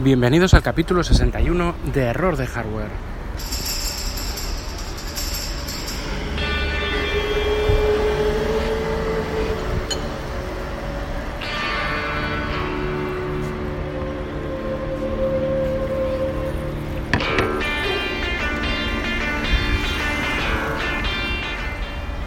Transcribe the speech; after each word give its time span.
Bienvenidos 0.00 0.54
al 0.54 0.62
capítulo 0.62 1.02
61 1.02 1.74
de 1.92 2.02
Error 2.02 2.36
de 2.36 2.46
Hardware. 2.46 2.90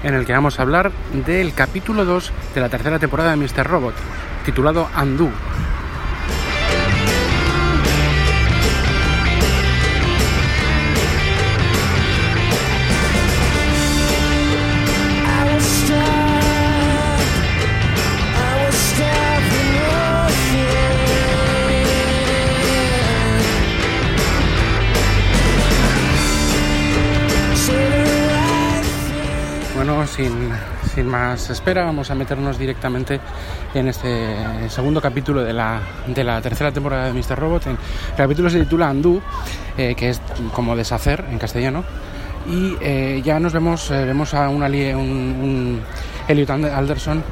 en 0.03 0.15
el 0.15 0.25
que 0.25 0.33
vamos 0.33 0.59
a 0.59 0.63
hablar 0.63 0.91
del 1.25 1.53
capítulo 1.53 2.03
2 2.03 2.33
de 2.53 2.59
la 2.59 2.67
tercera 2.67 2.99
temporada 2.99 3.29
de 3.31 3.38
Mr. 3.38 3.65
Robot, 3.65 3.93
titulado 4.43 4.89
Undo. 5.01 5.29
Bueno, 29.83 30.05
sin, 30.05 30.51
sin, 30.93 31.07
más 31.07 31.49
espera, 31.49 31.83
vamos 31.83 32.11
a 32.11 32.13
meternos 32.13 32.59
directamente 32.59 33.19
en 33.73 33.88
este 33.88 34.69
segundo 34.69 35.02
capítulo 35.02 35.41
de 35.41 35.53
la, 35.53 35.81
de 36.05 36.23
la 36.23 36.39
tercera 36.39 36.71
temporada 36.71 37.11
de 37.11 37.13
Mr. 37.13 37.35
Robot. 37.35 37.66
El 37.66 37.77
capítulo 38.16 38.52
se 38.52 38.59
titula 38.59 38.91
Undo, 38.91 39.23
eh, 39.80 39.95
que 39.95 40.11
es 40.11 40.21
como 40.53 40.75
deshacer 40.75 41.25
en 41.31 41.39
castellano. 41.39 41.83
Y 42.47 42.75
eh, 42.79 43.23
ya 43.25 43.39
nos 43.39 43.53
vemos, 43.53 43.89
eh, 43.89 44.05
vemos 44.05 44.35
a 44.35 44.49
un, 44.49 44.61
un, 44.61 44.99
un 44.99 45.81
Elliot 46.27 46.51
Alderson 46.51 47.23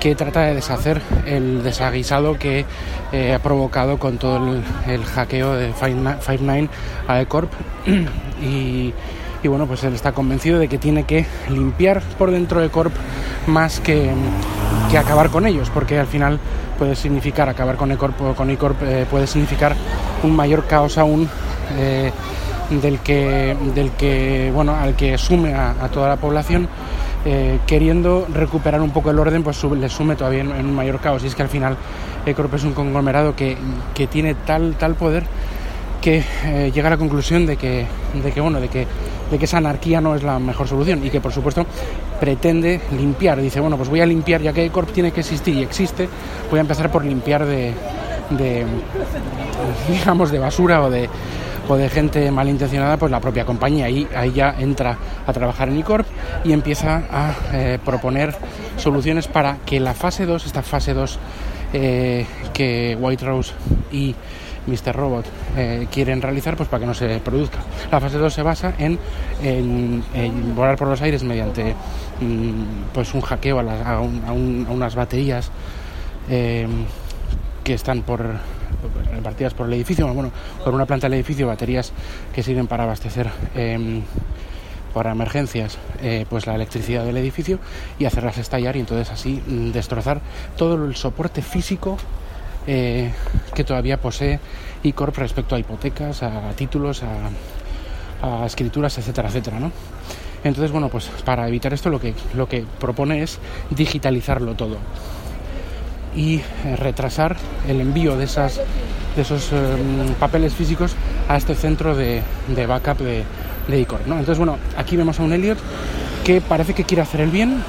que 0.00 0.16
trata 0.16 0.40
de 0.40 0.54
deshacer 0.56 1.00
el 1.24 1.62
desaguisado 1.62 2.36
que 2.36 2.66
eh, 3.12 3.32
ha 3.32 3.38
provocado 3.38 3.98
con 3.98 4.18
todo 4.18 4.54
el, 4.54 4.64
el 4.92 5.04
hackeo 5.04 5.54
de 5.54 5.72
Five9 5.72 6.68
a 7.06 7.20
E-Corp 7.20 7.52
y 8.42 8.92
y 9.42 9.48
bueno, 9.48 9.66
pues 9.66 9.82
él 9.84 9.94
está 9.94 10.12
convencido 10.12 10.58
de 10.58 10.68
que 10.68 10.78
tiene 10.78 11.04
que 11.04 11.26
limpiar 11.48 12.00
por 12.18 12.30
dentro 12.30 12.60
de 12.60 12.68
Corp 12.70 12.92
más 13.46 13.80
que, 13.80 14.10
que 14.90 14.98
acabar 14.98 15.30
con 15.30 15.46
ellos, 15.46 15.70
porque 15.70 15.98
al 15.98 16.06
final 16.06 16.38
puede 16.82 16.96
significar 16.96 17.48
acabar 17.48 17.76
con 17.76 17.92
E-Corp 17.92 18.20
o 18.22 18.34
con 18.34 18.50
E-Corp 18.50 18.82
eh, 18.82 19.06
puede 19.08 19.28
significar 19.28 19.76
un 20.24 20.34
mayor 20.34 20.66
caos 20.66 20.98
aún 20.98 21.28
eh, 21.78 22.10
del 22.70 22.98
que 22.98 23.56
del 23.72 23.92
que 23.92 24.50
bueno 24.52 24.74
al 24.74 24.96
que 24.96 25.16
sume 25.16 25.54
a, 25.54 25.74
toda 25.92 26.08
la 26.08 26.16
población 26.16 26.68
eh, 27.24 27.60
queriendo 27.68 28.26
recuperar 28.34 28.80
un 28.80 28.90
poco 28.90 29.12
el 29.12 29.18
orden 29.20 29.44
pues 29.44 29.62
le 29.62 29.88
sume 29.88 30.16
todavía 30.16 30.40
en, 30.40 30.50
un 30.50 30.74
mayor 30.74 30.98
caos. 30.98 31.22
Y 31.22 31.28
es 31.28 31.36
que 31.36 31.42
al 31.42 31.48
final 31.48 31.76
E-Corp 32.26 32.52
es 32.54 32.64
un 32.64 32.72
conglomerado 32.72 33.36
que, 33.36 33.56
que 33.94 34.08
tiene 34.08 34.34
tal 34.34 34.74
tal 34.74 34.96
poder 34.96 35.24
que 36.00 36.24
llega 36.74 36.88
a 36.88 36.90
la 36.90 36.96
conclusión 36.96 37.46
de 37.46 37.56
que, 37.56 37.86
de 38.20 38.32
que 38.32 38.40
bueno 38.40 38.60
de 38.60 38.66
que 38.66 38.88
de 39.32 39.38
que 39.38 39.46
esa 39.46 39.56
anarquía 39.56 40.00
no 40.00 40.14
es 40.14 40.22
la 40.22 40.38
mejor 40.38 40.68
solución 40.68 41.04
y 41.04 41.10
que 41.10 41.20
por 41.20 41.32
supuesto 41.32 41.66
pretende 42.20 42.80
limpiar. 42.96 43.40
Dice 43.40 43.60
bueno 43.60 43.76
pues 43.76 43.88
voy 43.88 44.00
a 44.00 44.06
limpiar 44.06 44.42
ya 44.42 44.52
que 44.52 44.70
Corp 44.70 44.92
tiene 44.92 45.10
que 45.10 45.20
existir 45.20 45.56
y 45.56 45.62
existe 45.62 46.08
voy 46.50 46.58
a 46.58 46.60
empezar 46.60 46.92
por 46.92 47.04
limpiar 47.04 47.46
de, 47.46 47.72
digamos 49.88 50.30
de 50.30 50.38
basura 50.38 50.82
o 50.82 50.90
de 50.90 51.08
o 51.68 51.76
de 51.76 51.88
gente 51.88 52.30
malintencionada 52.30 52.96
pues 52.96 53.10
la 53.10 53.20
propia 53.20 53.44
compañía 53.44 53.88
y 53.88 54.06
ahí 54.14 54.32
ya 54.32 54.54
entra 54.58 54.98
a 55.26 55.32
trabajar 55.32 55.68
en 55.68 55.78
iCorp 55.78 56.06
y 56.44 56.52
empieza 56.52 57.04
a 57.10 57.34
eh, 57.52 57.78
proponer 57.82 58.34
soluciones 58.76 59.28
para 59.28 59.58
que 59.64 59.80
la 59.80 59.94
fase 59.94 60.26
2 60.26 60.44
esta 60.44 60.62
fase 60.62 60.92
2 60.92 61.18
eh, 61.72 62.26
que 62.52 62.98
White 63.00 63.24
Rose 63.24 63.52
y 63.92 64.14
Mr. 64.66 64.94
Robot 64.94 65.26
eh, 65.56 65.86
quieren 65.90 66.22
realizar 66.22 66.56
pues 66.56 66.68
para 66.68 66.80
que 66.80 66.86
no 66.86 66.94
se 66.94 67.18
produzca. 67.20 67.58
La 67.90 68.00
fase 68.00 68.18
2 68.18 68.32
se 68.32 68.42
basa 68.42 68.74
en, 68.78 68.98
volar 70.54 70.76
por 70.76 70.88
los 70.88 71.00
aires 71.02 71.24
mediante 71.24 71.74
mm, 72.20 72.92
pues 72.92 73.12
un 73.14 73.20
hackeo 73.20 73.58
a, 73.58 73.62
la, 73.62 73.82
a, 73.82 74.00
un, 74.00 74.22
a, 74.26 74.32
un, 74.32 74.66
a 74.68 74.72
unas 74.72 74.94
baterías 74.94 75.50
eh, 76.28 76.66
que 77.64 77.74
están 77.74 78.02
por 78.02 78.24
repartidas 79.12 79.54
por 79.54 79.66
el 79.66 79.74
edificio, 79.74 80.12
bueno, 80.12 80.32
por 80.64 80.74
una 80.74 80.86
planta 80.86 81.06
del 81.06 81.14
edificio, 81.14 81.46
baterías 81.46 81.92
que 82.34 82.42
sirven 82.42 82.66
para 82.66 82.84
abastecer 82.84 83.30
eh, 83.54 84.02
para 84.92 85.12
emergencias 85.12 85.78
pues 86.28 86.46
la 86.46 86.54
electricidad 86.54 87.04
del 87.04 87.16
edificio 87.16 87.58
y 87.98 88.04
hacerlas 88.04 88.36
estallar 88.36 88.76
y 88.76 88.80
entonces 88.80 89.10
así 89.10 89.42
mm, 89.46 89.70
destrozar 89.70 90.20
todo 90.56 90.84
el 90.84 90.96
soporte 90.96 91.40
físico 91.40 91.96
eh, 92.66 93.12
que 93.54 93.64
todavía 93.64 94.00
posee 94.00 94.38
ICORP 94.82 95.18
respecto 95.18 95.54
a 95.54 95.58
hipotecas, 95.58 96.22
a 96.22 96.50
títulos, 96.56 97.02
a, 97.02 98.42
a 98.42 98.46
escrituras, 98.46 98.96
etcétera, 98.98 99.28
etcétera, 99.28 99.60
¿no? 99.60 99.70
Entonces, 100.44 100.72
bueno, 100.72 100.88
pues 100.88 101.08
para 101.24 101.46
evitar 101.46 101.72
esto 101.72 101.88
lo 101.88 102.00
que, 102.00 102.14
lo 102.34 102.48
que 102.48 102.64
propone 102.80 103.22
es 103.22 103.38
digitalizarlo 103.70 104.54
todo 104.54 104.78
y 106.16 106.36
eh, 106.36 106.76
retrasar 106.76 107.36
el 107.68 107.80
envío 107.80 108.16
de, 108.16 108.24
esas, 108.24 108.60
de 109.16 109.22
esos 109.22 109.50
eh, 109.52 109.76
papeles 110.18 110.52
físicos 110.52 110.94
a 111.28 111.36
este 111.36 111.54
centro 111.54 111.94
de, 111.94 112.22
de 112.48 112.66
backup 112.66 112.98
de, 112.98 113.24
de 113.68 113.80
ICORP, 113.80 114.06
¿no? 114.06 114.14
Entonces, 114.14 114.38
bueno, 114.38 114.58
aquí 114.76 114.96
vemos 114.96 115.20
a 115.20 115.22
un 115.22 115.32
Elliot 115.32 115.58
que 116.24 116.40
parece 116.40 116.74
que 116.74 116.84
quiere 116.84 117.02
hacer 117.02 117.20
el 117.20 117.30
bien, 117.30 117.62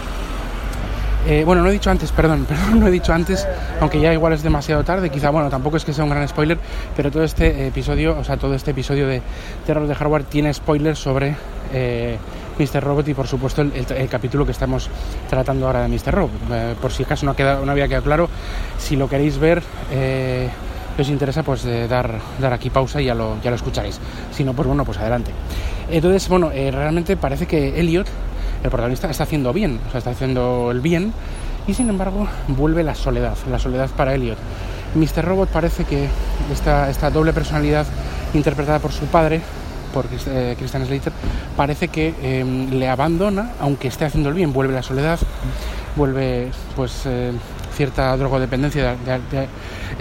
eh, 1.25 1.43
bueno, 1.45 1.61
no 1.61 1.69
he 1.69 1.71
dicho 1.71 1.89
antes, 1.89 2.11
perdón, 2.11 2.45
perdón, 2.49 2.79
no 2.79 2.87
he 2.87 2.91
dicho 2.91 3.13
antes, 3.13 3.47
aunque 3.79 3.99
ya 3.99 4.13
igual 4.13 4.33
es 4.33 4.43
demasiado 4.43 4.83
tarde, 4.83 5.09
quizá, 5.09 5.29
bueno, 5.29 5.49
tampoco 5.49 5.77
es 5.77 5.85
que 5.85 5.93
sea 5.93 6.03
un 6.03 6.09
gran 6.09 6.27
spoiler, 6.27 6.57
pero 6.95 7.11
todo 7.11 7.23
este 7.23 7.67
episodio, 7.67 8.17
o 8.17 8.23
sea, 8.23 8.37
todo 8.37 8.53
este 8.53 8.71
episodio 8.71 9.07
de 9.07 9.21
Terror 9.65 9.87
de 9.87 9.95
Hardware 9.95 10.23
tiene 10.23 10.53
spoilers 10.53 10.99
sobre 10.99 11.35
eh, 11.73 12.17
Mr. 12.59 12.83
Robot 12.83 13.07
y 13.07 13.13
por 13.13 13.27
supuesto 13.27 13.61
el, 13.61 14.09
capítulo 14.09 14.45
que 14.45 14.51
estamos 14.51 14.89
tratando 15.29 15.65
ahora 15.65 15.81
de 15.81 15.87
Mr. 15.87 16.13
Robot. 16.13 16.31
Eh, 16.51 16.75
por 16.81 16.91
si 16.91 17.03
acaso 17.03 17.25
no, 17.25 17.35
queda, 17.35 17.61
no 17.63 17.71
había 17.71 17.87
quedado 17.87 18.03
claro, 18.03 18.29
si 18.77 18.95
lo 18.95 19.07
queréis 19.07 19.37
ver, 19.37 19.63
os 20.99 21.09
interesa, 21.09 21.41
pues 21.41 21.65
dar, 21.89 22.19
dar 22.39 22.53
aquí 22.53 22.69
pausa 22.69 23.01
y 23.01 23.05
ya 23.05 23.15
lo, 23.15 23.41
ya 23.41 23.49
lo 23.49 23.55
escucharéis. 23.55 23.99
Si 24.31 24.43
no, 24.43 24.53
pues 24.53 24.67
bueno, 24.67 24.83
pues 24.85 24.97
adelante. 24.97 25.31
Entonces, 25.89 26.27
bueno, 26.27 26.49
realmente 26.49 27.17
parece 27.17 27.47
que 27.47 27.79
Elliot 27.79 28.07
el 28.63 28.69
protagonista 28.69 29.09
está 29.09 29.23
haciendo 29.23 29.53
bien, 29.53 29.79
o 29.87 29.91
sea, 29.91 29.99
está 29.99 30.11
haciendo 30.11 30.71
el 30.71 30.79
bien 30.79 31.13
y 31.67 31.73
sin 31.73 31.89
embargo 31.89 32.27
vuelve 32.47 32.83
la 32.83 32.95
soledad, 32.95 33.35
la 33.49 33.59
soledad 33.59 33.89
para 33.89 34.13
Elliot. 34.15 34.37
Mr. 34.95 35.25
Robot 35.25 35.49
parece 35.49 35.85
que 35.85 36.07
esta, 36.51 36.89
esta 36.89 37.09
doble 37.09 37.33
personalidad 37.33 37.85
interpretada 38.33 38.79
por 38.79 38.91
su 38.91 39.05
padre, 39.05 39.41
por 39.93 40.05
eh, 40.27 40.55
Christian 40.57 40.85
Slater, 40.85 41.13
parece 41.57 41.87
que 41.87 42.13
eh, 42.21 42.43
le 42.71 42.87
abandona, 42.87 43.51
aunque 43.59 43.87
esté 43.87 44.05
haciendo 44.05 44.29
el 44.29 44.35
bien, 44.35 44.53
vuelve 44.53 44.73
la 44.73 44.83
soledad, 44.83 45.19
vuelve 45.95 46.49
pues 46.75 47.03
eh, 47.05 47.31
cierta 47.75 48.15
drogodependencia 48.17 48.95
de, 48.95 49.19
de, 49.31 49.47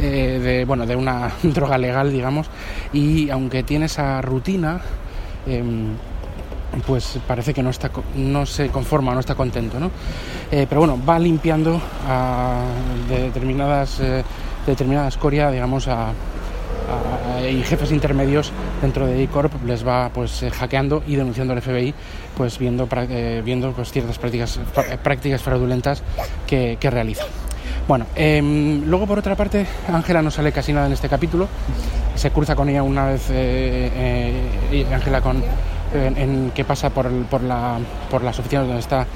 de, 0.02 0.38
de, 0.40 0.64
bueno, 0.64 0.86
de 0.86 0.96
una 0.96 1.32
droga 1.42 1.78
legal, 1.78 2.12
digamos, 2.12 2.48
y 2.92 3.30
aunque 3.30 3.62
tiene 3.62 3.86
esa 3.86 4.20
rutina, 4.20 4.80
em, 5.46 5.94
pues 6.86 7.18
parece 7.26 7.52
que 7.52 7.62
no 7.62 7.70
está 7.70 7.90
no 8.16 8.46
se 8.46 8.68
conforma 8.68 9.14
no 9.14 9.20
está 9.20 9.34
contento 9.34 9.78
no 9.78 9.90
eh, 10.50 10.66
pero 10.68 10.80
bueno 10.80 10.98
va 11.06 11.18
limpiando 11.18 11.80
a 12.08 12.62
de 13.08 13.22
determinadas 13.22 14.00
eh, 14.00 14.24
digamos 14.66 15.88
a, 15.88 16.12
y 17.50 17.62
jefes 17.62 17.90
intermedios 17.92 18.52
dentro 18.80 19.06
de 19.06 19.22
iCorp 19.22 19.64
les 19.64 19.86
va 19.86 20.10
pues 20.12 20.42
eh, 20.42 20.50
hackeando 20.50 21.02
y 21.06 21.16
denunciando 21.16 21.52
al 21.52 21.62
FBI 21.62 21.94
pues 22.36 22.58
viendo 22.58 22.88
eh, 22.92 23.42
viendo 23.44 23.72
pues 23.72 23.90
ciertas 23.90 24.18
prácticas 24.18 24.60
prácticas 25.02 25.42
fraudulentas 25.42 26.02
que, 26.46 26.78
realiza 26.82 27.24
bueno, 27.88 28.06
eh, 28.14 28.40
luego 28.86 29.08
por 29.08 29.18
otra 29.18 29.34
parte, 29.34 29.66
Ángela 29.88 30.22
no 30.22 30.30
sale 30.30 30.52
casi 30.52 30.72
nada 30.72 30.86
en 30.86 30.92
este 30.92 31.08
capítulo. 31.08 31.48
Se 32.14 32.30
cruza 32.30 32.54
con 32.54 32.68
ella 32.68 32.84
una 32.84 33.06
vez 33.06 33.28
Ángela 34.92 35.20
con 35.20 35.42
en, 35.94 36.16
en, 36.16 36.50
que 36.54 36.64
pasa 36.64 36.90
por, 36.90 37.10
por, 37.26 37.42
la, 37.42 37.78
por 38.10 38.22
las 38.22 38.38
oficinas 38.38 38.66
donde 38.66 38.80
está, 38.80 39.06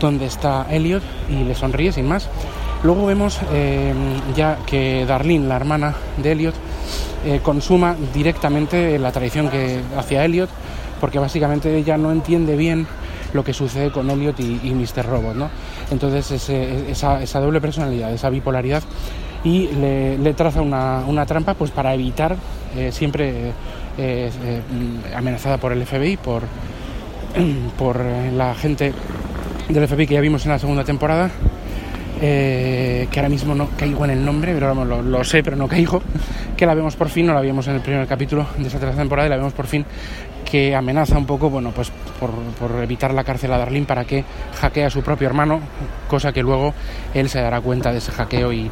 donde 0.00 0.26
está 0.26 0.66
Elliot 0.70 1.02
y 1.28 1.44
le 1.44 1.54
sonríe 1.54 1.92
sin 1.92 2.06
más. 2.06 2.28
Luego 2.82 3.06
vemos 3.06 3.38
eh, 3.52 3.92
ya 4.34 4.58
que 4.66 5.04
Darlene, 5.06 5.46
la 5.46 5.56
hermana 5.56 5.94
de 6.16 6.32
Elliot, 6.32 6.54
eh, 7.24 7.40
consuma 7.42 7.94
directamente 8.14 8.98
la 8.98 9.12
traición 9.12 9.50
que 9.50 9.80
hacia 9.96 10.24
Elliot, 10.24 10.48
porque 11.00 11.18
básicamente 11.18 11.76
ella 11.76 11.98
no 11.98 12.10
entiende 12.10 12.56
bien 12.56 12.86
lo 13.34 13.44
que 13.44 13.52
sucede 13.52 13.90
con 13.90 14.10
Elliot 14.10 14.40
y, 14.40 14.60
y 14.62 14.74
Mr. 14.74 15.06
Robot, 15.06 15.34
¿no? 15.34 15.50
Entonces 15.90 16.30
ese, 16.30 16.90
esa, 16.90 17.22
esa, 17.22 17.40
doble 17.40 17.60
personalidad, 17.60 18.12
esa 18.12 18.30
bipolaridad 18.30 18.82
y 19.44 19.68
le, 19.68 20.34
traza 20.34 20.60
una, 20.60 21.26
trampa 21.26 21.54
pues 21.54 21.70
para 21.70 21.94
evitar 21.94 22.36
eh, 22.76 22.92
siempre 22.92 23.52
eh, 24.00 24.30
amenazada 25.14 25.58
por 25.58 25.72
el 25.72 25.84
FBI, 25.84 26.16
por, 26.16 26.42
por 27.78 28.04
la 28.04 28.54
gente 28.54 28.92
del 29.68 29.86
FBI 29.86 30.06
que 30.06 30.14
ya 30.14 30.20
vimos 30.20 30.44
en 30.46 30.52
la 30.52 30.58
segunda 30.58 30.84
temporada, 30.84 31.30
que 32.20 33.08
ahora 33.16 33.28
mismo 33.30 33.54
no 33.54 33.68
caigo 33.78 34.04
en 34.04 34.10
el 34.10 34.24
nombre, 34.24 34.52
pero 34.52 34.66
vamos, 34.66 35.04
lo, 35.04 35.24
sé, 35.24 35.42
pero 35.42 35.56
no 35.56 35.68
caigo, 35.68 36.02
que 36.56 36.66
la 36.66 36.74
vemos 36.74 36.96
por 36.96 37.08
fin, 37.08 37.26
no 37.26 37.34
la 37.34 37.40
vimos 37.40 37.66
en 37.68 37.76
el 37.76 37.80
primer 37.80 38.06
capítulo 38.06 38.46
de 38.58 38.68
esa 38.68 38.78
tercera 38.78 39.00
temporada 39.00 39.26
y 39.26 39.30
la 39.30 39.36
vemos 39.36 39.54
por 39.54 39.66
fin 39.66 39.86
que 40.50 40.74
amenaza 40.74 41.16
un 41.16 41.26
poco, 41.26 41.48
bueno, 41.48 41.70
pues 41.70 41.92
por, 42.18 42.82
evitar 42.82 43.14
la 43.14 43.22
cárcel 43.22 43.52
a 43.52 43.58
Darlene 43.58 43.86
para 43.86 44.04
que 44.04 44.24
hackee 44.60 44.84
a 44.84 44.90
su 44.90 45.00
propio 45.00 45.28
hermano, 45.28 45.60
cosa 46.08 46.32
que 46.32 46.42
luego 46.42 46.74
él 47.14 47.28
se 47.28 47.40
dará 47.40 47.60
cuenta 47.60 47.92
de 47.92 47.98
ese 47.98 48.10
hackeo 48.10 48.52
y, 48.52 48.70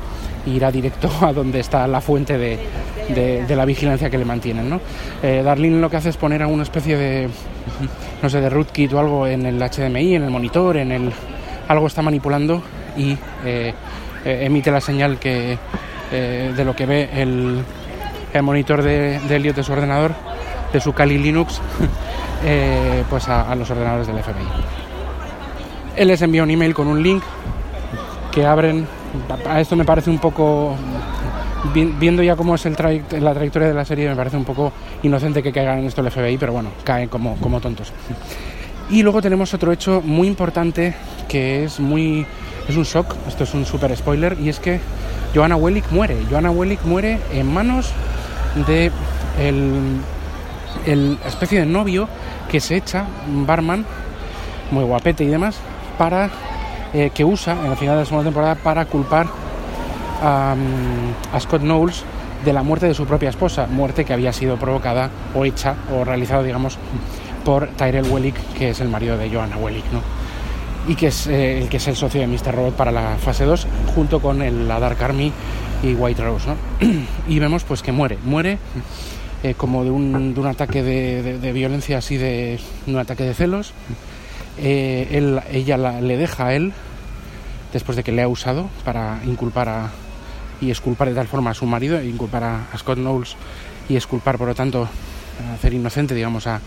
irá 0.54 0.70
directo 0.70 1.10
a 1.20 1.32
donde 1.32 1.60
está 1.60 1.86
la 1.86 2.00
fuente 2.00 2.38
de, 2.38 2.58
la 3.48 3.64
vigilancia 3.64 4.10
que 4.10 4.18
le 4.18 4.24
mantienen, 4.24 4.68
¿no? 4.68 4.80
Eh, 5.22 5.42
lo 5.42 5.90
que 5.90 5.96
hace 5.96 6.10
es 6.10 6.16
poner 6.16 6.42
a 6.42 6.46
una 6.46 6.62
especie 6.62 6.96
de, 6.96 7.28
no 8.22 8.30
sé, 8.30 8.40
de 8.40 8.50
rootkit 8.50 8.92
o 8.92 8.98
algo 8.98 9.26
en 9.26 9.46
el 9.46 9.58
HDMI, 9.58 10.16
en 10.16 10.24
el 10.24 10.30
monitor, 10.30 10.76
en 10.76 10.92
el... 10.92 11.12
algo 11.68 11.86
está 11.86 12.02
manipulando 12.02 12.62
y 12.96 13.12
eh, 13.44 13.72
eh, 14.24 14.38
emite 14.42 14.70
la 14.70 14.80
señal 14.80 15.18
que 15.18 15.58
de 16.10 16.64
lo 16.64 16.74
que 16.74 16.86
ve 16.86 17.10
el, 17.12 17.62
el 18.32 18.42
monitor 18.42 18.82
de, 18.82 19.20
de 19.20 19.36
Elliot 19.36 19.54
de 19.54 19.62
su 19.62 19.72
ordenador 19.74 20.14
de 20.72 20.80
su 20.80 20.92
Kali 20.92 21.18
Linux 21.18 21.60
eh, 22.44 23.04
pues 23.08 23.28
a, 23.28 23.54
los 23.54 23.70
ordenadores 23.70 24.06
del 24.06 24.22
FBI. 24.22 24.34
Él 25.96 26.08
les 26.08 26.22
envía 26.22 26.42
un 26.42 26.50
email 26.50 26.74
con 26.74 26.86
un 26.86 27.02
link 27.02 27.22
que 28.32 28.46
abren. 28.46 28.86
A 29.48 29.60
esto 29.60 29.76
me 29.76 29.84
parece 29.84 30.10
un 30.10 30.18
poco. 30.18 30.74
Viendo 31.74 32.22
ya 32.22 32.36
cómo 32.36 32.54
es 32.54 32.64
el 32.66 32.72
la 33.20 33.34
trayectoria 33.34 33.68
de 33.68 33.74
la 33.74 33.84
serie, 33.84 34.08
me 34.08 34.14
parece 34.16 34.36
un 34.36 34.44
poco 34.44 34.72
inocente 35.02 35.42
que 35.42 35.52
caigan 35.52 35.80
en 35.80 35.86
esto 35.86 36.00
el 36.00 36.10
FBI, 36.10 36.38
pero 36.38 36.52
bueno, 36.52 36.70
caen 36.84 37.08
como, 37.08 37.36
como 37.36 37.60
tontos. 37.60 37.92
Y 38.90 39.02
luego 39.02 39.20
tenemos 39.20 39.52
otro 39.54 39.72
hecho 39.72 40.00
muy 40.04 40.28
importante 40.28 40.94
que 41.28 41.64
es 41.64 41.80
muy. 41.80 42.26
Es 42.68 42.76
un 42.76 42.84
shock, 42.84 43.16
esto 43.26 43.44
es 43.44 43.54
un 43.54 43.64
super 43.64 43.94
spoiler, 43.96 44.36
y 44.40 44.50
es 44.50 44.60
que 44.60 44.78
Joanna 45.34 45.56
Wellick 45.56 45.90
muere. 45.90 46.16
Joanna 46.30 46.50
Wellick 46.50 46.84
muere 46.84 47.18
en 47.32 47.52
manos 47.52 47.90
de 48.66 48.90
el 49.40 50.00
el 50.86 51.18
especie 51.26 51.60
de 51.60 51.66
novio 51.66 52.08
que 52.50 52.60
se 52.60 52.76
echa, 52.76 53.04
un 53.26 53.46
barman, 53.46 53.84
muy 54.70 54.84
guapete 54.84 55.24
y 55.24 55.28
demás, 55.28 55.56
para 55.98 56.30
eh, 56.92 57.10
que 57.14 57.24
usa 57.24 57.52
en 57.52 57.70
la 57.70 57.76
final 57.76 57.96
de 57.96 58.02
la 58.02 58.04
segunda 58.06 58.24
temporada 58.24 58.54
para 58.56 58.84
culpar 58.86 59.26
a, 60.22 60.54
Scott 61.38 61.62
Knowles 61.62 62.04
de 62.44 62.52
la 62.52 62.62
muerte 62.62 62.86
de 62.86 62.94
su 62.94 63.06
propia 63.06 63.30
esposa, 63.30 63.66
muerte 63.66 64.04
que 64.04 64.12
había 64.12 64.32
sido 64.32 64.56
provocada 64.56 65.10
o 65.34 65.44
hecha 65.44 65.74
o 65.94 66.04
realizada, 66.04 66.42
digamos, 66.42 66.78
por 67.44 67.68
Tyrell 67.68 68.10
Wellick, 68.10 68.36
que 68.54 68.70
es 68.70 68.80
el 68.80 68.88
marido 68.88 69.16
de 69.16 69.30
Joanna 69.30 69.56
Wellick, 69.56 69.84
¿no? 69.92 70.00
Y 70.86 70.94
que 70.94 71.08
es 71.08 71.26
eh, 71.26 71.58
el 71.58 71.68
que 71.68 71.76
es 71.76 71.88
el 71.88 71.96
socio 71.96 72.20
de 72.20 72.26
Mr. 72.26 72.54
Robot 72.54 72.74
para 72.74 72.90
la 72.92 73.16
fase 73.18 73.44
2, 73.44 73.66
junto 73.94 74.20
con 74.20 74.42
el, 74.42 74.68
la 74.68 74.80
Dark 74.80 75.02
Army 75.02 75.32
y 75.82 75.94
White 75.94 76.22
Rose, 76.22 76.48
¿no? 76.48 76.56
y 77.28 77.38
vemos 77.38 77.64
pues 77.64 77.82
que 77.82 77.92
muere, 77.92 78.18
muere 78.24 78.58
eh, 79.44 79.54
como 79.54 79.84
de 79.84 79.90
un, 79.90 80.46
ataque 80.46 80.82
de, 80.82 81.52
violencia 81.52 81.98
así, 81.98 82.16
de, 82.16 82.58
un 82.86 82.96
ataque 82.96 83.24
de 83.24 83.34
celos. 83.34 83.72
Eh, 84.60 85.08
él, 85.12 85.40
ella 85.50 85.76
le 85.76 86.16
deja 86.16 86.46
a 86.46 86.54
él, 86.54 86.72
después 87.72 87.96
de 87.96 88.02
que 88.02 88.12
le 88.12 88.22
ha 88.22 88.28
usado, 88.28 88.68
para 88.84 89.20
inculpar 89.24 89.68
a, 89.68 89.90
y 90.60 90.70
esculpar 90.70 91.08
de 91.08 91.14
tal 91.14 91.28
forma 91.28 91.50
a 91.50 91.54
su 91.54 91.66
marido, 91.66 92.02
inculpar 92.02 92.44
a, 92.44 92.66
Scott 92.76 92.98
Knowles 92.98 93.36
y 93.88 93.96
esculpar, 93.96 94.38
por 94.38 94.48
lo 94.48 94.54
tanto, 94.54 94.88
hacer 95.54 95.74
inocente, 95.74 96.14
digamos, 96.14 96.46
a, 96.46 96.60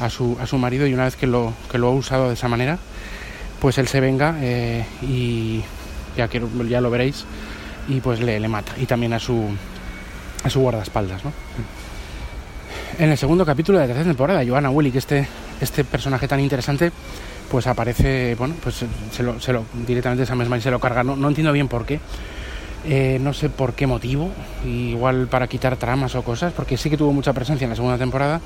a, 0.00 0.10
su, 0.10 0.36
a 0.40 0.46
su 0.46 0.58
marido. 0.58 0.86
Y 0.86 0.94
una 0.94 1.04
vez 1.04 1.16
que 1.16 1.26
lo, 1.26 1.52
que 1.70 1.78
lo 1.78 1.88
ha 1.88 1.92
usado 1.92 2.28
de 2.28 2.34
esa 2.34 2.48
manera, 2.48 2.78
pues 3.60 3.78
él 3.78 3.88
se 3.88 4.00
venga 4.00 4.36
eh, 4.40 4.84
y 5.02 5.62
ya, 6.16 6.28
que, 6.28 6.42
ya 6.68 6.80
lo 6.80 6.90
veréis, 6.90 7.24
y 7.88 8.00
pues 8.00 8.20
le, 8.20 8.38
le 8.38 8.48
mata. 8.48 8.72
Y 8.78 8.86
también 8.86 9.12
a 9.12 9.18
su, 9.18 9.44
a 10.44 10.50
su 10.50 10.60
guardaespaldas, 10.60 11.24
¿no? 11.24 11.32
En 12.98 13.10
el 13.10 13.18
segundo 13.18 13.44
capítulo 13.46 13.78
de 13.78 13.84
la 13.84 13.88
tercera 13.88 14.10
temporada, 14.10 14.44
Joanna 14.46 14.70
que 14.90 14.98
este, 14.98 15.28
este 15.60 15.84
personaje 15.84 16.28
tan 16.28 16.40
interesante, 16.40 16.92
pues 17.50 17.66
aparece, 17.66 18.34
bueno, 18.36 18.54
pues 18.62 18.84
se 19.12 19.22
lo, 19.22 19.40
se 19.40 19.52
lo 19.52 19.64
directamente 19.86 20.34
misma 20.34 20.58
y 20.58 20.60
se 20.60 20.70
lo 20.70 20.80
carga. 20.80 21.02
No, 21.02 21.16
no 21.16 21.28
entiendo 21.28 21.52
bien 21.52 21.68
por 21.68 21.86
qué. 21.86 22.00
Eh, 22.84 23.18
no 23.20 23.32
sé 23.32 23.48
por 23.48 23.72
qué 23.74 23.86
motivo, 23.86 24.30
igual 24.64 25.26
para 25.26 25.48
quitar 25.48 25.76
tramas 25.76 26.14
o 26.14 26.22
cosas, 26.22 26.52
porque 26.52 26.76
sí 26.76 26.88
que 26.88 26.96
tuvo 26.96 27.12
mucha 27.12 27.32
presencia 27.32 27.64
en 27.64 27.70
la 27.70 27.76
segunda 27.76 27.98
temporada, 27.98 28.40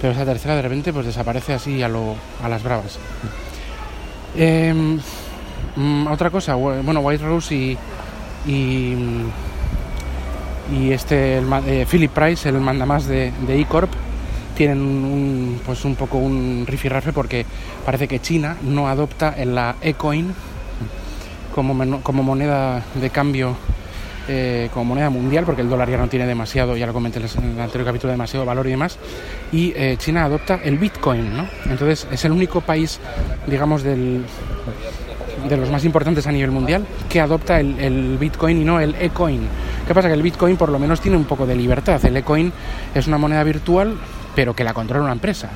pero 0.00 0.12
esa 0.12 0.24
tercera 0.24 0.56
de 0.56 0.62
repente 0.62 0.92
pues 0.92 1.06
desaparece 1.06 1.54
así 1.54 1.82
a, 1.82 1.88
lo, 1.88 2.16
a 2.42 2.48
las 2.48 2.62
bravas. 2.62 2.98
Em, 4.36 4.98
mm, 5.76 6.06
otra 6.08 6.28
cosa, 6.30 6.54
bueno, 6.54 7.00
White 7.00 7.24
Rose 7.24 7.54
y, 7.54 7.78
y 8.46 8.96
y 10.70 10.92
este 10.92 11.38
eh, 11.38 11.86
Philip 11.90 12.12
Price, 12.12 12.48
el 12.48 12.60
mandamás 12.60 13.06
de, 13.06 13.32
de 13.46 13.60
E-Corp, 13.60 13.90
tienen 14.58 14.80
un, 14.80 15.60
pues 15.64 15.84
un 15.84 15.94
poco 15.94 16.18
un 16.18 16.64
rifirrafe 16.66 17.12
porque 17.12 17.46
parece 17.86 18.08
que 18.08 18.18
China 18.18 18.56
no 18.60 18.88
adopta 18.88 19.36
la 19.44 19.76
E-Coin 19.80 20.34
como, 21.54 22.02
como 22.02 22.24
moneda 22.24 22.82
de 23.00 23.08
cambio 23.10 23.56
eh, 24.26 24.68
como 24.74 24.86
moneda 24.86 25.10
mundial, 25.10 25.44
porque 25.44 25.62
el 25.62 25.70
dólar 25.70 25.88
ya 25.88 25.96
no 25.96 26.08
tiene 26.08 26.26
demasiado, 26.26 26.76
ya 26.76 26.86
lo 26.86 26.92
comenté 26.92 27.20
en 27.20 27.52
el 27.52 27.60
anterior 27.60 27.86
capítulo, 27.86 28.10
demasiado 28.10 28.44
valor 28.44 28.66
y 28.66 28.70
demás, 28.70 28.98
y 29.52 29.72
eh, 29.76 29.94
China 29.96 30.24
adopta 30.24 30.60
el 30.64 30.76
Bitcoin, 30.76 31.36
¿no? 31.36 31.48
Entonces 31.66 32.08
es 32.10 32.24
el 32.24 32.32
único 32.32 32.60
país, 32.60 32.98
digamos, 33.46 33.84
del, 33.84 34.24
de 35.48 35.56
los 35.56 35.70
más 35.70 35.84
importantes 35.84 36.26
a 36.26 36.32
nivel 36.32 36.50
mundial 36.50 36.84
que 37.08 37.20
adopta 37.20 37.60
el, 37.60 37.78
el 37.78 38.18
Bitcoin 38.18 38.60
y 38.60 38.64
no 38.64 38.80
el 38.80 38.96
E-Coin 38.96 39.48
¿Qué 39.88 39.94
pasa? 39.94 40.08
Que 40.08 40.14
el 40.14 40.22
Bitcoin 40.22 40.58
por 40.58 40.68
lo 40.68 40.78
menos 40.78 41.00
tiene 41.00 41.16
un 41.16 41.24
poco 41.24 41.46
de 41.46 41.56
libertad. 41.56 42.04
El 42.04 42.14
Ecoin 42.18 42.52
es 42.94 43.06
una 43.06 43.16
moneda 43.16 43.42
virtual, 43.42 43.96
pero 44.38 44.54
que 44.54 44.62
la 44.62 44.72
controla 44.72 45.02
una 45.02 45.14
empresa. 45.14 45.48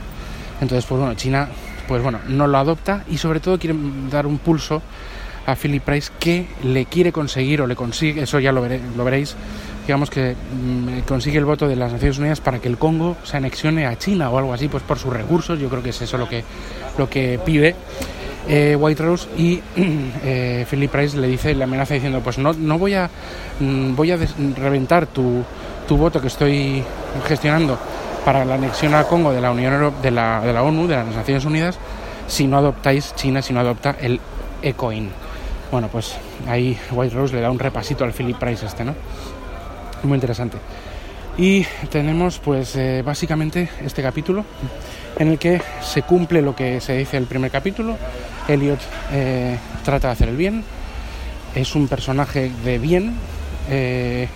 Entonces, 0.60 0.84
pues 0.86 0.98
bueno, 0.98 1.14
China, 1.14 1.48
pues 1.86 2.02
bueno, 2.02 2.18
no 2.26 2.48
lo 2.48 2.58
adopta 2.58 3.04
y 3.08 3.16
sobre 3.16 3.38
todo 3.38 3.56
quiere 3.56 3.76
dar 4.10 4.26
un 4.26 4.38
pulso 4.38 4.82
a 5.46 5.54
Philip 5.54 5.84
Price 5.84 6.10
que 6.18 6.48
le 6.64 6.86
quiere 6.86 7.12
conseguir 7.12 7.62
o 7.62 7.68
le 7.68 7.76
consigue, 7.76 8.24
eso 8.24 8.40
ya 8.40 8.50
lo, 8.50 8.60
veréis, 8.60 9.36
digamos 9.86 10.10
que 10.10 10.34
mm, 10.34 11.02
consigue 11.06 11.38
el 11.38 11.44
voto 11.44 11.68
de 11.68 11.76
las 11.76 11.92
Naciones 11.92 12.18
Unidas 12.18 12.40
para 12.40 12.58
que 12.58 12.66
el 12.66 12.76
Congo 12.76 13.16
se 13.22 13.36
anexione 13.36 13.86
a 13.86 13.96
China 13.96 14.30
o 14.30 14.38
algo 14.38 14.52
así, 14.52 14.66
pues 14.66 14.82
por 14.82 14.98
sus 14.98 15.12
recursos, 15.12 15.60
yo 15.60 15.68
creo 15.68 15.84
que 15.84 15.90
es 15.90 16.02
eso 16.02 16.18
lo 16.18 16.28
que, 16.28 16.42
lo 16.98 17.08
que 17.08 17.38
pide 17.46 17.76
eh, 18.48 18.74
White 18.74 19.00
Rose 19.00 19.28
y 19.38 19.62
eh, 20.24 20.66
Philip 20.68 20.90
Price 20.90 21.16
le 21.16 21.28
dice, 21.28 21.54
le 21.54 21.62
amenaza 21.62 21.94
diciendo, 21.94 22.18
pues 22.18 22.36
no, 22.36 22.52
no 22.52 22.78
voy 22.78 22.94
a, 22.94 23.08
mm, 23.60 23.94
voy 23.94 24.10
a 24.10 24.18
reventar 24.56 25.06
tu, 25.06 25.44
tu, 25.86 25.96
voto 25.96 26.20
que 26.20 26.26
estoy 26.26 26.82
gestionando 27.28 27.78
para 28.24 28.44
la 28.44 28.54
anexión 28.54 28.94
a 28.94 29.04
Congo 29.04 29.32
de 29.32 29.40
la 29.40 29.50
Unión 29.50 29.92
de 30.02 30.10
la, 30.10 30.40
de 30.40 30.52
la 30.52 30.62
ONU, 30.62 30.86
de 30.86 30.96
las 30.96 31.06
Naciones 31.06 31.44
Unidas, 31.44 31.78
si 32.26 32.46
no 32.46 32.58
adoptáis 32.58 33.14
China, 33.16 33.42
si 33.42 33.52
no 33.52 33.60
adopta 33.60 33.96
el 34.00 34.20
ECOIN. 34.62 35.10
Bueno, 35.70 35.88
pues 35.88 36.16
ahí 36.48 36.78
White 36.90 37.14
Rose 37.14 37.34
le 37.34 37.40
da 37.40 37.50
un 37.50 37.58
repasito 37.58 38.04
al 38.04 38.12
Philip 38.12 38.36
Price 38.38 38.64
este, 38.64 38.84
¿no? 38.84 38.94
Muy 40.02 40.14
interesante. 40.14 40.58
Y 41.36 41.64
tenemos 41.90 42.38
pues 42.38 42.76
eh, 42.76 43.02
básicamente 43.04 43.70
este 43.82 44.02
capítulo 44.02 44.44
en 45.18 45.28
el 45.28 45.38
que 45.38 45.62
se 45.80 46.02
cumple 46.02 46.42
lo 46.42 46.54
que 46.54 46.80
se 46.80 46.96
dice 46.98 47.16
el 47.16 47.26
primer 47.26 47.50
capítulo. 47.50 47.96
Elliot 48.48 48.80
eh, 49.12 49.56
trata 49.84 50.08
de 50.08 50.12
hacer 50.12 50.28
el 50.28 50.36
bien, 50.36 50.62
es 51.54 51.74
un 51.74 51.88
personaje 51.88 52.50
de 52.64 52.78
bien 52.78 53.14
eh, 53.70 54.28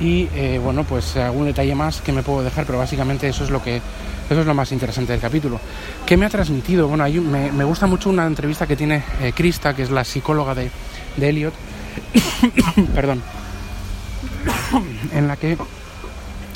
y 0.00 0.28
eh, 0.34 0.60
bueno, 0.62 0.84
pues 0.84 1.16
algún 1.16 1.46
detalle 1.46 1.74
más 1.74 2.00
que 2.00 2.12
me 2.12 2.22
puedo 2.22 2.42
dejar, 2.42 2.66
pero 2.66 2.78
básicamente 2.78 3.28
eso 3.28 3.44
es 3.44 3.50
lo 3.50 3.62
que 3.62 3.76
eso 4.30 4.40
es 4.40 4.46
lo 4.46 4.54
más 4.54 4.72
interesante 4.72 5.12
del 5.12 5.20
capítulo. 5.20 5.58
¿Qué 6.04 6.16
me 6.16 6.26
ha 6.26 6.28
transmitido? 6.28 6.86
Bueno, 6.86 7.04
me, 7.22 7.50
me, 7.50 7.64
gusta 7.64 7.86
mucho 7.86 8.10
una 8.10 8.26
entrevista 8.26 8.66
que 8.66 8.76
tiene 8.76 9.02
Krista, 9.34 9.74
que 9.74 9.82
es 9.82 9.90
la 9.90 10.04
psicóloga 10.04 10.54
de, 10.54 10.70
de 11.16 11.28
Elliot, 11.28 11.54
perdón, 12.94 13.22
en 15.14 15.28
la 15.28 15.36
que 15.36 15.56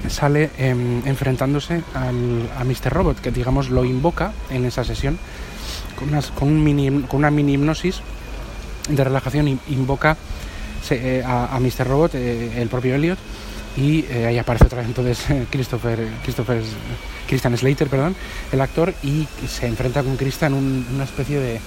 sale 0.08 0.50
em, 0.58 1.06
enfrentándose 1.06 1.82
al, 1.94 2.48
a 2.58 2.64
Mr. 2.64 2.92
Robot, 2.92 3.20
que 3.20 3.30
digamos 3.30 3.70
lo 3.70 3.84
invoca 3.84 4.32
en 4.50 4.64
esa 4.64 4.84
sesión 4.84 5.18
con, 5.96 6.08
con, 6.34 6.48
un 6.48 6.64
mini, 6.64 7.02
con 7.02 7.18
una 7.18 7.30
mini 7.30 7.54
hipnosis 7.54 8.00
de 8.88 9.04
relajación, 9.04 9.60
invoca 9.68 10.16
eh, 10.90 11.22
a, 11.24 11.58
Mr. 11.60 11.86
Robot, 11.86 12.14
eh, 12.14 12.60
el 12.60 12.68
propio 12.68 12.94
Elliot, 12.94 13.18
y 13.76 14.04
eh, 14.10 14.26
ahí 14.26 14.38
aparece 14.38 14.66
otra 14.66 14.78
vez 14.78 14.88
entonces 14.88 15.24
Christopher, 15.50 15.98
Christopher 16.22 16.62
Christian 17.26 17.56
Slater, 17.56 17.88
perdón, 17.88 18.14
el 18.50 18.60
actor, 18.60 18.92
y 19.02 19.26
se 19.48 19.66
enfrenta 19.66 20.02
con 20.02 20.16
Krista 20.16 20.46
en 20.46 20.54
una 20.54 21.04
especie 21.04 21.38
de, 21.38 21.60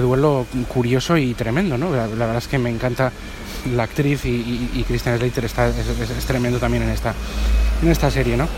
duelo 0.00 0.46
curioso 0.68 1.16
y 1.16 1.34
tremendo, 1.34 1.76
¿no? 1.76 1.94
La, 1.94 2.06
verdad 2.06 2.36
es 2.36 2.48
que 2.48 2.58
me 2.58 2.70
encanta 2.70 3.12
la 3.74 3.82
actriz 3.82 4.24
y, 4.24 4.84
Christian 4.86 5.18
Slater 5.18 5.44
está, 5.44 5.68
es, 5.68 6.24
tremendo 6.26 6.58
también 6.58 6.84
en 6.84 6.90
esta, 6.90 7.14
en 7.82 7.88
esta 7.88 8.10
serie, 8.10 8.36
¿no? 8.36 8.48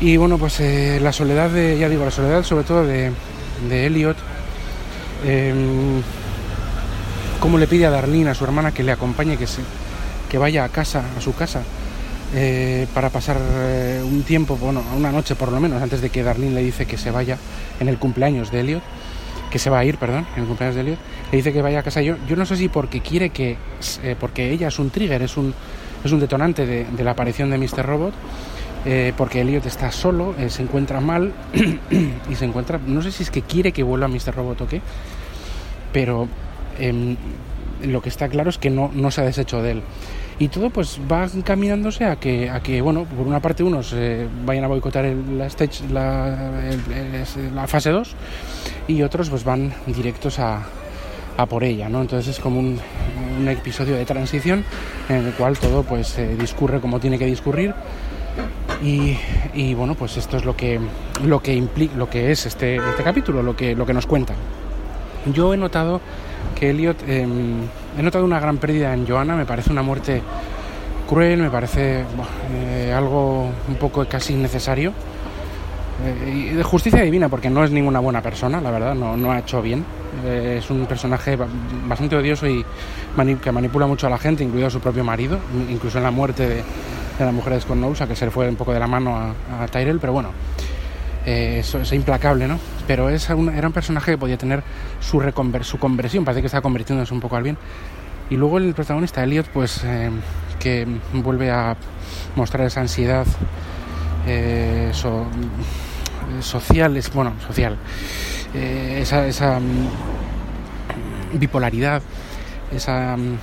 Y 0.00 0.16
bueno, 0.16 0.38
pues 0.38 0.60
la 1.00 1.12
soledad 1.12 1.50
de, 1.50 1.78
ya 1.78 1.88
digo, 1.88 2.04
la 2.04 2.10
soledad 2.10 2.42
sobre 2.42 2.64
todo 2.64 2.86
de, 2.86 3.10
de 3.68 3.86
Elliot, 3.86 4.16
cómo 7.40 7.58
le 7.58 7.66
pide 7.66 7.86
a 7.86 7.90
Darlene, 7.90 8.30
a 8.30 8.34
su 8.34 8.44
hermana, 8.44 8.72
que 8.72 8.82
le 8.82 8.92
acompañe, 8.92 9.36
que, 9.36 9.46
se, 9.46 9.62
que 10.28 10.38
vaya 10.38 10.62
a 10.62 10.68
casa, 10.68 11.02
a 11.16 11.20
su 11.20 11.34
casa, 11.34 11.62
eh, 12.34 12.86
para 12.94 13.08
pasar 13.08 13.38
eh, 13.40 14.02
un 14.04 14.22
tiempo, 14.22 14.56
bueno, 14.56 14.84
una 14.96 15.10
noche 15.10 15.34
por 15.34 15.50
lo 15.50 15.58
menos, 15.58 15.82
antes 15.82 16.00
de 16.00 16.10
que 16.10 16.22
Darlene 16.22 16.54
le 16.54 16.62
dice 16.62 16.86
que 16.86 16.96
se 16.96 17.10
vaya 17.10 17.38
en 17.80 17.88
el 17.88 17.98
cumpleaños 17.98 18.52
de 18.52 18.60
Elliot, 18.60 18.82
que 19.50 19.58
se 19.58 19.70
va 19.70 19.80
a 19.80 19.84
ir, 19.84 19.96
perdón, 19.96 20.26
en 20.36 20.42
el 20.42 20.48
cumpleaños 20.48 20.76
de 20.76 20.82
Elliot, 20.82 20.98
le 21.32 21.36
dice 21.38 21.52
que 21.52 21.62
vaya 21.62 21.80
a 21.80 21.82
casa. 21.82 22.02
Yo, 22.02 22.16
yo 22.28 22.36
no 22.36 22.46
sé 22.46 22.56
si 22.56 22.68
porque 22.68 23.00
quiere 23.00 23.30
que, 23.30 23.56
eh, 24.02 24.14
porque 24.20 24.52
ella 24.52 24.68
es 24.68 24.78
un 24.78 24.90
trigger, 24.90 25.22
es 25.22 25.36
un, 25.36 25.54
es 26.04 26.12
un 26.12 26.20
detonante 26.20 26.66
de, 26.66 27.04
la 27.04 27.12
aparición 27.12 27.50
de 27.50 27.58
Mr. 27.58 27.84
Robot, 27.84 28.14
porque 29.16 29.42
Elliot 29.42 29.66
está 29.66 29.92
solo, 29.92 30.34
se 30.48 30.62
encuentra 30.62 31.00
mal 31.00 31.34
y 32.30 32.34
se 32.34 32.46
encuentra, 32.46 32.80
no 32.86 33.02
sé 33.02 33.12
si 33.12 33.24
es 33.24 33.30
que 33.30 33.42
quiere 33.42 33.72
que 33.72 33.82
vuelva 33.82 34.08
Mr. 34.08 34.34
Robot 34.34 34.62
o 34.62 34.66
qué, 34.66 34.80
pero 35.92 36.28
em, 36.78 37.16
lo 37.82 38.02
que 38.02 38.08
está 38.08 38.28
claro 38.28 38.50
es 38.50 38.58
que 38.58 38.70
no, 38.70 38.90
no 38.92 39.10
se 39.10 39.20
ha 39.20 39.24
deshecho 39.24 39.62
de 39.62 39.72
él. 39.72 39.82
Y 40.40 40.48
todo 40.48 40.70
pues 40.70 40.98
va 41.10 41.24
encaminándose 41.24 42.06
a 42.06 42.16
que, 42.16 42.48
a 42.48 42.60
que 42.60 42.80
bueno, 42.80 43.04
por 43.04 43.26
una 43.26 43.40
parte 43.40 43.62
unos 43.62 43.94
vayan 44.46 44.64
a 44.64 44.68
boicotar 44.68 45.04
la, 45.04 45.46
stage, 45.46 45.86
la, 45.92 47.66
fase 47.66 47.90
2 47.90 48.16
y 48.88 49.02
otros 49.02 49.28
pues 49.28 49.44
van 49.44 49.70
directos 49.86 50.38
a, 50.38 50.62
a 51.36 51.44
por 51.44 51.62
ella, 51.62 51.90
¿no? 51.90 52.00
Entonces 52.00 52.36
es 52.36 52.40
como 52.40 52.58
un, 52.58 52.80
un, 53.38 53.48
episodio 53.48 53.96
de 53.96 54.06
transición 54.06 54.64
en 55.10 55.26
el 55.26 55.32
cual 55.34 55.58
todo 55.58 55.82
pues 55.82 56.16
discurre 56.38 56.80
como 56.80 57.00
tiene 57.00 57.18
que 57.18 57.26
discurrir. 57.26 57.74
Y, 58.82 59.18
y, 59.52 59.74
bueno 59.74 59.94
pues 59.94 60.16
esto 60.16 60.38
es 60.38 60.46
lo 60.46 60.56
que 60.56 60.80
lo 61.22 61.42
que 61.42 61.54
implica 61.54 61.94
lo 61.98 62.08
que 62.08 62.30
es 62.30 62.46
este, 62.46 62.76
este 62.76 63.02
capítulo 63.02 63.42
lo 63.42 63.54
que 63.54 63.76
lo 63.76 63.84
que 63.84 63.92
nos 63.92 64.06
cuenta. 64.06 64.32
Yo 65.34 65.52
he 65.52 65.58
notado 65.58 66.00
que 66.54 66.70
Elliot 66.70 67.02
em, 67.08 67.62
he 67.98 68.02
notado 68.02 68.24
una 68.24 68.40
gran 68.40 68.58
pérdida 68.58 68.92
en 68.92 69.06
Joanna, 69.06 69.36
me 69.36 69.46
parece 69.46 69.70
una 69.70 69.82
muerte 69.82 70.22
cruel, 71.08 71.40
me 71.40 71.50
parece 71.50 72.04
eh, 72.52 72.92
algo 72.96 73.50
un 73.68 73.74
poco 73.76 74.04
casi 74.06 74.34
innecesario. 74.34 74.92
Eh, 76.04 76.50
y 76.52 76.54
de 76.54 76.62
justicia 76.62 77.02
divina, 77.02 77.28
porque 77.28 77.50
no 77.50 77.64
es 77.64 77.70
ninguna 77.70 78.00
buena 78.00 78.22
persona, 78.22 78.60
la 78.60 78.70
verdad, 78.70 78.94
no, 78.94 79.16
no 79.16 79.32
ha 79.32 79.40
hecho 79.40 79.60
bien. 79.60 79.84
Eh, 80.24 80.56
es 80.58 80.70
un 80.70 80.86
personaje 80.86 81.36
bastante 81.86 82.16
odioso 82.16 82.46
y 82.46 82.64
que 83.42 83.52
manipula 83.52 83.86
mucho 83.86 84.06
a 84.06 84.10
la 84.10 84.18
gente, 84.18 84.44
incluido 84.44 84.68
a 84.68 84.70
su 84.70 84.80
propio 84.80 85.04
marido, 85.04 85.38
incluso 85.68 85.98
en 85.98 86.04
la 86.04 86.10
muerte 86.10 86.48
de, 86.48 86.56
de 86.56 87.24
la 87.24 87.32
mujer 87.32 87.54
de 87.54 88.06
que 88.08 88.16
se 88.16 88.24
le 88.24 88.30
fue 88.30 88.48
un 88.48 88.56
poco 88.56 88.72
de 88.72 88.80
la 88.80 88.86
mano 88.86 89.16
a, 89.16 89.62
a 89.62 89.68
Tyrell, 89.68 89.98
pero 89.98 90.12
bueno, 90.12 90.30
eso 91.26 91.80
es 91.80 91.92
implacable, 91.92 92.48
¿no? 92.48 92.58
pero 92.90 93.08
es 93.08 93.30
era 93.30 93.68
un 93.68 93.72
personaje 93.72 94.10
que 94.10 94.18
podía 94.18 94.36
tener 94.36 94.64
su, 94.98 95.22
su 95.62 95.78
conversión, 95.78 96.24
parece 96.24 96.40
que 96.40 96.46
está 96.46 96.60
convirtiéndose 96.60 97.14
un 97.14 97.20
poco 97.20 97.36
al 97.36 97.44
bien. 97.44 97.56
Y 98.30 98.36
luego 98.36 98.58
el 98.58 98.74
protagonista, 98.74 99.22
Elliot, 99.22 99.46
pues 99.46 99.82
eh, 99.84 100.10
que 100.58 100.88
vuelve 101.12 101.52
a 101.52 101.76
mostrar 102.34 102.66
esa 102.66 102.80
ansiedad 102.80 103.24
eh, 104.26 104.90
social, 106.40 106.96
es, 106.96 107.12
bueno, 107.12 107.34
social, 107.46 107.76
eh, 108.54 108.98
esa, 109.02 109.24
esa 109.28 109.60
mm, 109.60 111.38
bipolaridad, 111.38 112.02
esa 112.72 113.16
mm, 113.16 113.38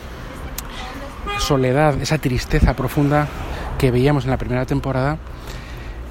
soledad, 1.39 2.01
esa 2.01 2.17
tristeza 2.17 2.75
profunda 2.75 3.29
que 3.77 3.91
veíamos 3.91 4.25
en 4.25 4.31
la 4.31 4.37
primera 4.37 4.65
temporada. 4.65 5.17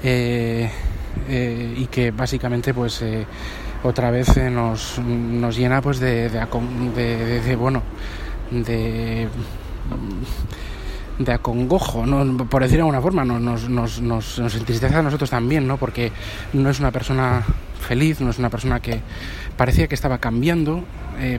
Eh, 0.01 0.71
y 1.29 1.85
que 1.87 2.11
básicamente 2.11 2.73
pues 2.73 3.01
eh, 3.01 3.25
otra 3.83 4.11
vez 4.11 4.35
eh, 4.37 4.49
nos, 4.49 4.99
nos, 4.99 5.55
llena 5.55 5.81
pues 5.81 5.99
de, 5.99 6.29
de, 6.29 7.55
bueno 7.55 7.83
de 8.51 9.27
de 11.19 11.33
acongojo, 11.33 12.05
¿no? 12.05 12.45
por 12.45 12.61
decir 12.61 12.77
de 12.77 12.81
alguna 12.81 13.01
forma, 13.01 13.25
nos, 13.25 13.67
nos, 13.67 13.99
nos, 13.99 14.39
nos, 14.39 14.55
entristece 14.55 14.95
a 14.95 15.01
nosotros 15.01 15.29
también, 15.29 15.67
¿no? 15.67 15.77
porque 15.77 16.11
no 16.53 16.69
es 16.69 16.79
una 16.79 16.91
persona 16.91 17.43
feliz, 17.79 18.21
no 18.21 18.29
es 18.29 18.39
una 18.39 18.49
persona 18.49 18.79
que 18.79 19.01
parecía 19.55 19.87
que 19.87 19.95
estaba 19.95 20.19
cambiando, 20.19 20.83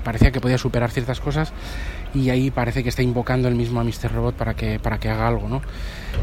parecía 0.02 0.32
que 0.32 0.40
podía 0.40 0.58
superar 0.58 0.90
ciertas 0.90 1.20
cosas 1.20 1.52
y 2.14 2.30
ahí 2.30 2.50
parece 2.50 2.82
que 2.82 2.88
está 2.88 3.02
invocando 3.02 3.48
el 3.48 3.54
mismo 3.54 3.80
a 3.80 3.84
Mr. 3.84 4.12
Robot 4.12 4.34
para 4.34 4.54
que, 4.54 4.78
para 4.78 4.98
que 4.98 5.08
haga 5.08 5.28
algo, 5.28 5.48
¿no? 5.48 5.60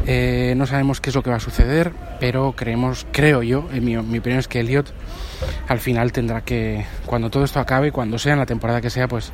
Eh, 0.06 0.54
no 0.56 0.66
sabemos 0.66 1.00
qué 1.00 1.10
es 1.10 1.16
lo 1.16 1.22
que 1.22 1.30
va 1.30 1.36
a 1.36 1.40
suceder, 1.40 1.92
pero 2.20 2.52
creemos, 2.52 3.06
creo 3.12 3.42
yo, 3.42 3.68
en 3.72 3.84
mi, 3.84 3.96
opinión 3.96 4.38
es 4.38 4.48
que 4.48 4.60
Elliot 4.60 4.92
al 5.68 5.80
final 5.80 6.12
tendrá 6.12 6.42
que, 6.42 6.84
cuando 7.06 7.30
todo 7.30 7.44
esto 7.44 7.60
acabe, 7.60 7.92
cuando 7.92 8.18
sea 8.18 8.32
en 8.32 8.38
la 8.38 8.46
temporada 8.46 8.80
que 8.80 8.90
sea, 8.90 9.08
pues 9.08 9.32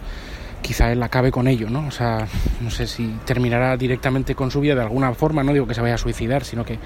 quizá 0.62 0.92
él 0.92 1.02
acabe 1.02 1.30
con 1.30 1.48
ello, 1.48 1.68
¿no? 1.68 1.86
O 1.86 1.90
sea, 1.90 2.26
no 2.60 2.70
sé 2.70 2.86
si 2.86 3.16
terminará 3.24 3.76
directamente 3.76 4.34
con 4.34 4.50
su 4.50 4.60
vida 4.60 4.74
de 4.74 4.82
alguna 4.82 5.12
forma, 5.14 5.42
no 5.42 5.52
digo 5.52 5.66
que 5.66 5.74
se 5.74 5.80
vaya 5.80 5.94
a 5.94 5.98
suicidar, 5.98 6.44
sino 6.44 6.64
que 6.64 6.78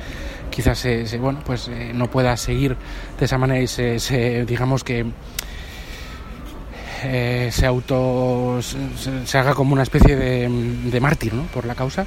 quizás 0.51 0.79
se, 0.79 1.19
bueno, 1.19 1.41
pues 1.45 1.69
eh, 1.69 1.93
no 1.95 2.11
pueda 2.11 2.37
seguir 2.37 2.77
de 3.19 3.25
esa 3.25 3.39
manera 3.39 3.61
y 3.61 3.67
se 3.69 4.45
digamos 4.47 4.83
que 4.83 5.07
eh, 7.05 7.51
se 7.53 7.67
auto 7.67 8.59
se, 8.63 9.39
haga 9.39 9.55
como 9.55 9.75
una 9.75 9.83
especie 9.83 10.17
de, 10.17 11.01
mártir 11.01 11.35
¿no? 11.35 11.43
por 11.45 11.67
la 11.67 11.75
causa 11.75 12.07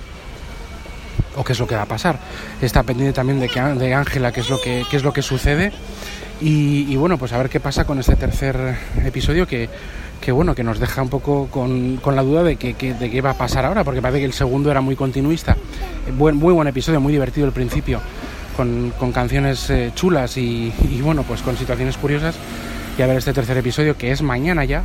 o 1.35 1.43
qué 1.43 1.53
es 1.53 1.59
lo 1.59 1.67
que 1.67 1.75
va 1.75 1.83
a 1.83 1.85
pasar 1.85 2.17
está 2.59 2.81
pendiente 2.81 3.13
también 3.13 3.39
de 3.39 3.49
que 3.49 3.61
de 3.61 3.93
Ángela 3.93 4.31
qué 4.31 4.39
es 4.39 4.49
lo 4.49 4.59
que 4.59 4.83
qué 4.89 4.97
es 4.97 5.03
lo 5.03 5.13
que 5.13 5.21
sucede 5.21 5.71
y, 6.41 6.95
bueno 6.95 7.17
pues 7.17 7.33
a 7.33 7.37
ver 7.37 7.49
qué 7.49 7.59
pasa 7.59 7.85
con 7.85 7.99
este 7.99 8.15
tercer 8.15 8.77
episodio 9.05 9.45
que, 9.45 9.69
que 10.21 10.31
bueno 10.31 10.55
que 10.55 10.63
nos 10.63 10.79
deja 10.79 11.01
un 11.01 11.09
poco 11.09 11.47
con, 11.47 11.97
con 11.97 12.15
la 12.15 12.23
duda 12.23 12.43
de, 12.43 12.55
que, 12.57 12.73
de 12.73 13.09
qué 13.09 13.21
va 13.21 13.31
a 13.31 13.37
pasar 13.37 13.65
ahora 13.65 13.83
porque 13.83 14.01
parece 14.01 14.19
que 14.19 14.25
el 14.25 14.33
segundo 14.33 14.71
era 14.71 14.81
muy 14.81 14.95
continuista. 14.95 15.55
Buen, 16.17 16.37
muy 16.37 16.53
buen 16.53 16.67
episodio 16.67 16.99
muy 16.99 17.13
divertido 17.13 17.45
el 17.45 17.53
principio 17.53 18.01
con, 18.57 18.91
con 18.99 19.11
canciones 19.11 19.69
eh, 19.69 19.91
chulas 19.95 20.37
y, 20.37 20.73
y 20.89 21.01
bueno 21.01 21.23
pues 21.23 21.41
con 21.41 21.57
situaciones 21.57 21.97
curiosas. 21.97 22.35
Y 22.97 23.01
a 23.01 23.07
ver 23.07 23.17
este 23.17 23.31
tercer 23.33 23.57
episodio 23.57 23.97
que 23.97 24.11
es 24.11 24.21
mañana 24.21 24.65
ya 24.65 24.83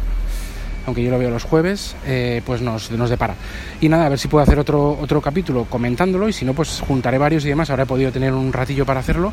aunque 0.87 1.03
yo 1.03 1.11
lo 1.11 1.19
veo 1.19 1.31
los 1.31 1.45
jueves, 1.45 1.97
eh, 2.07 2.43
pues 2.45 2.61
nos, 2.61 2.91
nos 2.91 3.11
depara. 3.11 3.35
Y 3.81 3.89
nada, 3.89 4.07
a 4.07 4.09
ver 4.09 4.19
si 4.19 4.29
puedo 4.29 4.43
hacer 4.43 4.59
otro, 4.59 4.99
otro 5.01 5.21
capítulo 5.21 5.65
comentándolo 5.65 6.29
y 6.29 6.33
si 6.33 6.45
no, 6.45 6.55
pues 6.55 6.81
juntaré 6.87 7.19
varios 7.19 7.45
y 7.45 7.49
demás. 7.49 7.71
Ahora 7.71 7.85
he 7.85 7.87
podido 7.87 8.13
tener 8.13 8.33
un 8.33 8.53
ratillo 8.53 8.85
para 8.85 9.01
hacerlo 9.01 9.33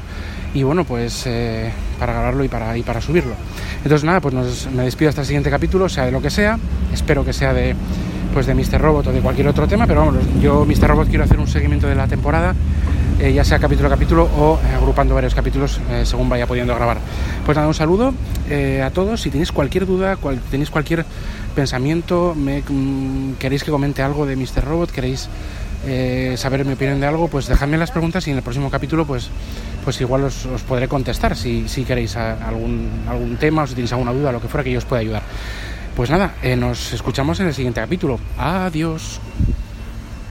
y 0.53 0.63
bueno, 0.63 0.84
pues 0.84 1.24
eh, 1.25 1.72
para 2.00 2.13
grabarlo 2.13 2.43
y 2.43 2.48
para, 2.48 2.77
y 2.77 2.84
para 2.84 3.01
subirlo. 3.01 3.34
Entonces 3.77 4.03
nada, 4.03 4.22
pues 4.22 4.67
me 4.72 4.84
despido 4.84 5.10
hasta 5.10 5.22
el 5.22 5.27
siguiente 5.27 5.50
capítulo, 5.50 5.89
sea 5.89 6.05
de 6.05 6.12
lo 6.12 6.22
que 6.22 6.29
sea. 6.29 6.58
Espero 6.93 7.25
que 7.25 7.34
sea 7.34 7.53
de, 7.53 7.75
pues 8.34 8.46
de 8.46 8.55
Mr. 8.55 8.79
Robot 8.79 9.08
o 9.08 9.12
de 9.12 9.20
cualquier 9.20 9.48
otro 9.48 9.67
tema, 9.67 9.86
pero 9.88 10.05
vamos, 10.05 10.24
yo 10.41 10.65
Mr. 10.65 10.88
Robot 10.88 11.10
quiero 11.10 11.24
hacer 11.24 11.39
un 11.39 11.48
seguimiento 11.48 11.88
de 11.88 11.96
la 11.96 12.08
temporada 12.08 12.55
eh, 13.20 13.34
ya 13.34 13.44
sea 13.44 13.60
capítulo 13.60 13.88
a 13.88 13.91
capítulo 13.91 14.24
o 14.24 14.60
eh, 14.63 14.75
agrupando 14.75 15.13
varios 15.13 15.36
capítulos 15.36 15.80
eh, 15.91 16.06
según 16.06 16.30
vaya 16.30 16.48
pudiendo 16.48 16.74
grabar. 16.75 16.98
Pues 17.46 17.56
nada, 17.56 17.68
un 17.68 17.74
saludo 17.74 18.13
a 18.84 18.89
todos. 18.89 19.22
Si 19.22 19.30
tenéis 19.30 19.51
cualquier 19.51 19.86
duda, 19.86 20.18
tenéis 20.50 20.70
cualquier 20.70 21.06
pensamiento, 21.56 22.36
mm, 22.36 23.34
queréis 23.39 23.63
que 23.63 23.72
comente 23.72 24.01
algo 24.01 24.25
de 24.25 24.36
Mr. 24.36 24.63
Robot, 24.63 24.91
queréis 24.91 25.30
saber 26.36 26.63
mi 26.63 26.74
opinión 26.74 27.00
de 27.00 27.08
algo, 27.08 27.27
pues 27.27 27.48
dejadme 27.48 27.77
las 27.77 27.89
preguntas 27.89 28.27
y 28.27 28.32
en 28.32 28.38
el 28.38 28.44
próximo 28.44 28.70
capítulo 28.70 29.08
pues, 29.08 29.30
pues 29.84 30.00
igual 30.00 30.25
os, 30.25 30.46
podré 30.68 30.88
contestar 30.88 31.36
si, 31.36 31.68
si 31.68 31.86
queréis 31.86 32.15
algún, 32.18 32.88
algún 33.08 33.38
tema 33.38 33.63
o 33.63 33.68
si 33.68 33.74
tenéis 33.74 33.91
alguna 33.94 34.13
duda, 34.13 34.32
lo 34.32 34.39
que 34.39 34.48
fuera 34.48 34.63
que 34.63 34.72
yo 34.72 34.77
os 34.77 34.86
pueda 34.86 35.00
ayudar. 35.00 35.24
Pues 35.96 36.10
nada, 36.10 36.36
nos 36.58 36.94
escuchamos 36.94 37.39
en 37.39 37.48
el 37.48 37.53
siguiente 37.53 37.82
capítulo. 37.82 38.20
Adiós. 38.38 39.20